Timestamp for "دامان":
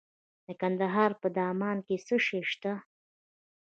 1.37-1.77